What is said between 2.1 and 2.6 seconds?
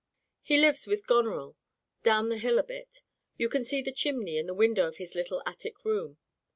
the hill